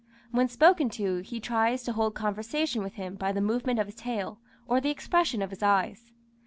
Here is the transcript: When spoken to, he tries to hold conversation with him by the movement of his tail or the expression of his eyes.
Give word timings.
When 0.31 0.47
spoken 0.47 0.89
to, 0.97 1.17
he 1.17 1.39
tries 1.39 1.83
to 1.83 1.91
hold 1.91 2.15
conversation 2.15 2.81
with 2.81 2.95
him 2.95 3.13
by 3.13 3.31
the 3.31 3.39
movement 3.39 3.77
of 3.79 3.85
his 3.85 3.93
tail 3.93 4.39
or 4.67 4.81
the 4.81 4.89
expression 4.89 5.43
of 5.43 5.51
his 5.51 5.61
eyes. 5.61 6.11